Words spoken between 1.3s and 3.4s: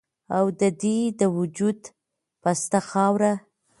وجود پسته خاوره